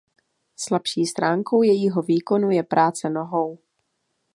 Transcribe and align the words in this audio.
Slabší 0.55 1.05
stránkou 1.05 1.61
jejího 1.61 2.01
výkonu 2.01 2.51
je 2.51 2.63
práce 2.63 3.09
nohou. 3.09 3.59